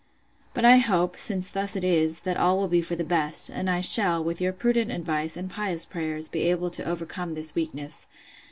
But 0.55 0.65
I 0.65 0.77
hope, 0.77 1.15
since 1.15 1.51
thus 1.51 1.75
it 1.75 1.83
is, 1.83 2.21
that 2.21 2.35
all 2.35 2.57
will 2.57 2.67
be 2.67 2.81
for 2.81 2.95
the 2.95 3.03
best; 3.03 3.49
and 3.51 3.69
I 3.69 3.81
shall, 3.81 4.23
with 4.23 4.41
your 4.41 4.51
prudent 4.51 4.89
advice, 4.89 5.37
and 5.37 5.47
pious 5.47 5.85
prayers, 5.85 6.27
be 6.27 6.41
able 6.49 6.71
to 6.71 6.83
overcome 6.89 7.35
this 7.35 7.53
weakness. 7.53 8.07